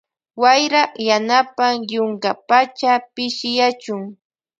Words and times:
Wayra 0.41 0.81
yanapan 1.07 1.75
yunkapacha 1.91 2.91
pishiyachun. 3.13 4.01